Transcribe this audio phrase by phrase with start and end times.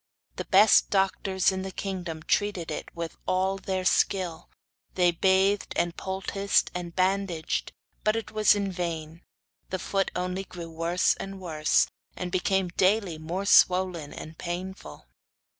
[0.37, 4.49] The best doctors in the kingdom treated it with all their skill;
[4.95, 7.71] they bathed, and poulticed, and bandaged,
[8.03, 9.21] but it was in vain.
[9.69, 11.85] The foot only grew worse and worse,
[12.15, 15.05] and became daily more swollen and painful.